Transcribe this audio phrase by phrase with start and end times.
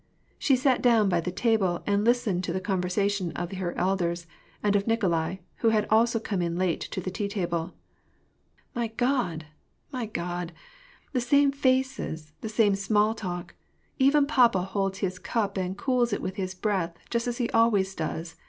[0.39, 4.25] She sat down by the table, and listened to the conversation of her elders,
[4.63, 7.75] and of Nikolai, who had also come in late to the tea table."
[8.73, 9.45] My God!
[9.91, 10.53] my God!
[11.13, 13.53] the same faces, the same small talk!
[13.99, 17.93] even papa holds his cup and cools it with his breath just as he always
[17.93, 18.37] does!